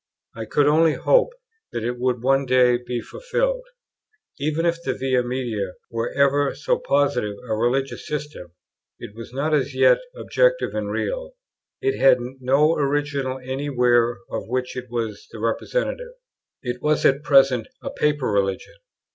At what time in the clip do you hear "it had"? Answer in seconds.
11.83-12.17